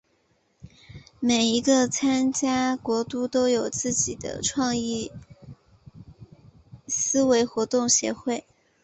[1.19, 5.11] 每一个参加国都有自己的创意
[6.87, 8.43] 思维活动协会。